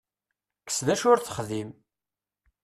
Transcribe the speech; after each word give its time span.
Kkes 0.61 0.79
d 0.85 0.87
acu 0.93 1.05
ur 1.11 1.19
texdim. 1.21 1.69